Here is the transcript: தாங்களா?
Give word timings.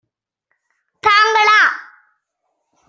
தாங்களா? 1.03 1.59